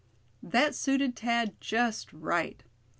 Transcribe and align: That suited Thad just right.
That 0.41 0.73
suited 0.73 1.15
Thad 1.15 1.53
just 1.61 2.11
right. 2.11 2.63